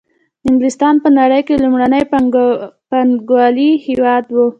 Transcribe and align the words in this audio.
انګلستان 0.49 0.95
په 1.03 1.09
نړۍ 1.19 1.41
کې 1.47 1.61
لومړنی 1.63 2.03
پانګوالي 2.91 3.69
هېواد 3.85 4.23
وو 4.35 4.45